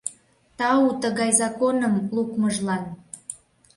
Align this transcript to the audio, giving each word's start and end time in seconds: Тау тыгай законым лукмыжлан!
Тау 0.57 0.87
тыгай 1.01 1.31
законым 1.41 1.95
лукмыжлан! 2.15 2.83